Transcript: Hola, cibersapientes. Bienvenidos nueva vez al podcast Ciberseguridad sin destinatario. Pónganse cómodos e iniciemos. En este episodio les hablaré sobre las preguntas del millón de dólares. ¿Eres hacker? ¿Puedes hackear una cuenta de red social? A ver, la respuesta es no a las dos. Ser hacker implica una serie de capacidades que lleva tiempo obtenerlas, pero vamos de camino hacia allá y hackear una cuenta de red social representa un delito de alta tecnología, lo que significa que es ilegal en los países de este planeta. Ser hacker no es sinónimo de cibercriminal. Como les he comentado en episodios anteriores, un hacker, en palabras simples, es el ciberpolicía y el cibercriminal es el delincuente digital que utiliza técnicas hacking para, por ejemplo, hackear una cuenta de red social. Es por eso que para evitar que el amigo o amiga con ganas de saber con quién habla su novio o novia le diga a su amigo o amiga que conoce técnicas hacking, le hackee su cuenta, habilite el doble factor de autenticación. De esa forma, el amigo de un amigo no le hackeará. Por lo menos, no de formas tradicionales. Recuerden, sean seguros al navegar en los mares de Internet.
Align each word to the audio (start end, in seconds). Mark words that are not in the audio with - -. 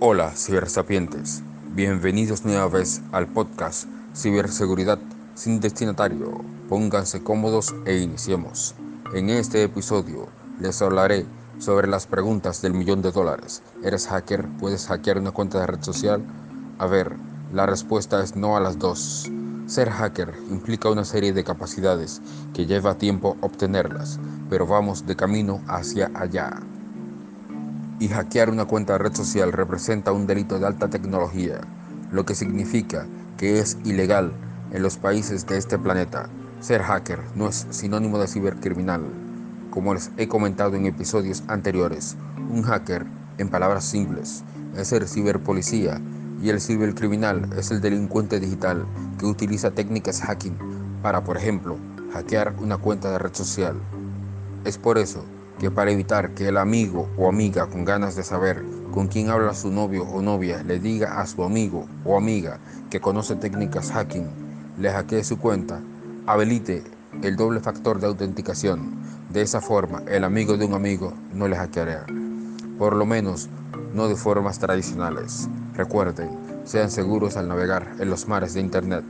Hola, 0.00 0.30
cibersapientes. 0.36 1.42
Bienvenidos 1.74 2.44
nueva 2.44 2.68
vez 2.68 3.02
al 3.10 3.26
podcast 3.26 3.88
Ciberseguridad 4.14 5.00
sin 5.34 5.58
destinatario. 5.58 6.40
Pónganse 6.68 7.24
cómodos 7.24 7.74
e 7.84 7.98
iniciemos. 7.98 8.76
En 9.12 9.28
este 9.28 9.64
episodio 9.64 10.28
les 10.60 10.80
hablaré 10.82 11.26
sobre 11.58 11.88
las 11.88 12.06
preguntas 12.06 12.62
del 12.62 12.74
millón 12.74 13.02
de 13.02 13.10
dólares. 13.10 13.64
¿Eres 13.82 14.06
hacker? 14.06 14.46
¿Puedes 14.60 14.86
hackear 14.86 15.18
una 15.18 15.32
cuenta 15.32 15.58
de 15.58 15.66
red 15.66 15.82
social? 15.82 16.22
A 16.78 16.86
ver, 16.86 17.16
la 17.52 17.66
respuesta 17.66 18.22
es 18.22 18.36
no 18.36 18.56
a 18.56 18.60
las 18.60 18.78
dos. 18.78 19.28
Ser 19.66 19.90
hacker 19.90 20.32
implica 20.48 20.90
una 20.90 21.04
serie 21.04 21.32
de 21.32 21.42
capacidades 21.42 22.22
que 22.54 22.66
lleva 22.66 22.98
tiempo 22.98 23.36
obtenerlas, 23.40 24.20
pero 24.48 24.64
vamos 24.64 25.06
de 25.06 25.16
camino 25.16 25.60
hacia 25.66 26.08
allá 26.14 26.60
y 28.00 28.08
hackear 28.08 28.50
una 28.50 28.64
cuenta 28.64 28.94
de 28.94 29.00
red 29.00 29.14
social 29.14 29.52
representa 29.52 30.12
un 30.12 30.26
delito 30.26 30.58
de 30.58 30.66
alta 30.66 30.88
tecnología, 30.88 31.60
lo 32.12 32.24
que 32.24 32.34
significa 32.34 33.06
que 33.36 33.58
es 33.58 33.76
ilegal 33.84 34.32
en 34.72 34.82
los 34.82 34.96
países 34.96 35.46
de 35.46 35.58
este 35.58 35.78
planeta. 35.78 36.28
Ser 36.60 36.82
hacker 36.82 37.20
no 37.34 37.48
es 37.48 37.66
sinónimo 37.70 38.18
de 38.18 38.28
cibercriminal. 38.28 39.02
Como 39.70 39.94
les 39.94 40.10
he 40.16 40.28
comentado 40.28 40.76
en 40.76 40.86
episodios 40.86 41.42
anteriores, 41.48 42.16
un 42.50 42.62
hacker, 42.62 43.06
en 43.38 43.48
palabras 43.48 43.84
simples, 43.84 44.42
es 44.76 44.92
el 44.92 45.06
ciberpolicía 45.06 46.00
y 46.42 46.50
el 46.50 46.60
cibercriminal 46.60 47.48
es 47.56 47.70
el 47.70 47.80
delincuente 47.80 48.40
digital 48.40 48.86
que 49.18 49.26
utiliza 49.26 49.70
técnicas 49.70 50.20
hacking 50.20 50.56
para, 51.02 51.22
por 51.22 51.36
ejemplo, 51.36 51.76
hackear 52.12 52.54
una 52.58 52.78
cuenta 52.78 53.10
de 53.10 53.18
red 53.18 53.34
social. 53.34 53.76
Es 54.64 54.78
por 54.78 54.98
eso 54.98 55.24
que 55.58 55.70
para 55.70 55.90
evitar 55.90 56.34
que 56.34 56.48
el 56.48 56.56
amigo 56.56 57.08
o 57.16 57.28
amiga 57.28 57.66
con 57.66 57.84
ganas 57.84 58.14
de 58.16 58.22
saber 58.22 58.64
con 58.92 59.08
quién 59.08 59.28
habla 59.28 59.54
su 59.54 59.70
novio 59.70 60.04
o 60.04 60.22
novia 60.22 60.62
le 60.62 60.78
diga 60.78 61.20
a 61.20 61.26
su 61.26 61.42
amigo 61.42 61.86
o 62.04 62.16
amiga 62.16 62.58
que 62.90 63.00
conoce 63.00 63.36
técnicas 63.36 63.90
hacking, 63.90 64.28
le 64.78 64.90
hackee 64.90 65.24
su 65.24 65.38
cuenta, 65.38 65.80
habilite 66.26 66.84
el 67.22 67.36
doble 67.36 67.60
factor 67.60 68.00
de 68.00 68.06
autenticación. 68.06 68.96
De 69.30 69.42
esa 69.42 69.60
forma, 69.60 70.02
el 70.08 70.24
amigo 70.24 70.56
de 70.56 70.64
un 70.64 70.74
amigo 70.74 71.12
no 71.34 71.48
le 71.48 71.56
hackeará. 71.56 72.06
Por 72.78 72.96
lo 72.96 73.04
menos, 73.04 73.48
no 73.92 74.08
de 74.08 74.16
formas 74.16 74.58
tradicionales. 74.58 75.48
Recuerden, 75.74 76.30
sean 76.64 76.90
seguros 76.90 77.36
al 77.36 77.48
navegar 77.48 77.96
en 77.98 78.08
los 78.08 78.28
mares 78.28 78.54
de 78.54 78.60
Internet. 78.60 79.04